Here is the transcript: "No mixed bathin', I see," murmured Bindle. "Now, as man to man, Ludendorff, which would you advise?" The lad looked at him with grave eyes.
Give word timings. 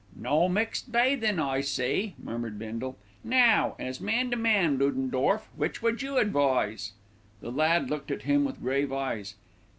"No 0.15 0.49
mixed 0.49 0.91
bathin', 0.91 1.39
I 1.39 1.61
see," 1.61 2.15
murmured 2.17 2.57
Bindle. 2.57 2.97
"Now, 3.23 3.75
as 3.77 4.01
man 4.01 4.31
to 4.31 4.35
man, 4.35 4.79
Ludendorff, 4.79 5.47
which 5.55 5.83
would 5.83 6.01
you 6.01 6.17
advise?" 6.17 6.93
The 7.39 7.51
lad 7.51 7.91
looked 7.91 8.09
at 8.09 8.23
him 8.23 8.43
with 8.43 8.61
grave 8.63 8.91
eyes. 8.91 9.35